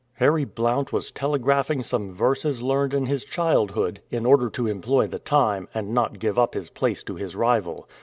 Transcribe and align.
Harry 0.13 0.45
Blount 0.45 0.91
was 0.91 1.11
telegraphing 1.11 1.83
some 1.83 2.11
verses 2.11 2.63
learned 2.63 2.91
in 2.91 3.05
his 3.05 3.23
childhood, 3.23 4.01
in 4.09 4.25
order 4.25 4.49
to 4.49 4.65
employ 4.65 5.05
the 5.05 5.19
time, 5.19 5.67
and 5.75 5.93
not 5.93 6.17
give 6.17 6.39
up 6.39 6.55
his 6.55 6.71
place 6.71 7.03
to 7.03 7.13
his 7.13 7.35
rival. 7.35 7.87